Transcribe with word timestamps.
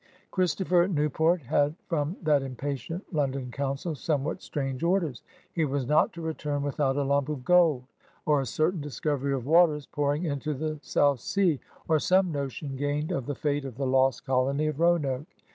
Christopher 0.31 0.87
Newport 0.87 1.43
had 1.43 1.75
from 1.85 2.17
that 2.23 2.41
impatient 2.41 3.03
London 3.13 3.51
Council 3.51 3.93
somewhat 3.93 4.41
strange 4.41 4.81
orders. 4.81 5.21
He 5.53 5.63
was 5.63 5.85
not 5.85 6.11
to 6.13 6.23
return 6.23 6.63
without 6.63 6.97
a 6.97 7.03
lump 7.03 7.29
of 7.29 7.45
gold, 7.45 7.83
or 8.25 8.41
a 8.41 8.47
certain 8.47 8.81
discovery 8.81 9.31
of 9.31 9.45
waters 9.45 9.85
pouring 9.85 10.23
into 10.23 10.55
the 10.55 10.79
South 10.81 11.19
Sea, 11.19 11.59
or 11.87 11.99
some 11.99 12.31
notion 12.31 12.75
gained 12.77 13.11
of 13.11 13.27
the 13.27 13.35
fate 13.35 13.63
of 13.63 13.77
the 13.77 13.85
lost 13.85 14.25
JOHN 14.25 14.25
SMITH 14.25 14.25
55 14.25 14.25
colony 14.25 14.67
of 14.69 14.79
Roanoke. 14.79 15.27